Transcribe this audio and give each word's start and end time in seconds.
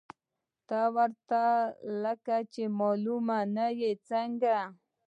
ته 0.67 0.79
ورته 0.95 1.41
لکه 2.03 2.35
چې 2.53 2.63
معلوم 2.79 3.27
نه 3.55 3.67
وې، 3.77 3.91
که 3.97 4.01
څنګه؟ 4.09 4.57